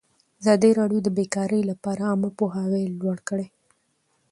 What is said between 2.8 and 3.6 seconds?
لوړ کړی.